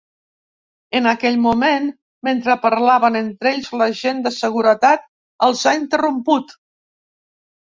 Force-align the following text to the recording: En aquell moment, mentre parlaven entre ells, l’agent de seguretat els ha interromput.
En 0.99 1.09
aquell 1.09 1.35
moment, 1.41 1.85
mentre 2.29 2.55
parlaven 2.65 3.19
entre 3.19 3.51
ells, 3.57 3.69
l’agent 3.83 4.25
de 4.29 4.33
seguretat 4.39 5.07
els 5.49 5.63
ha 5.73 5.77
interromput. 5.83 6.57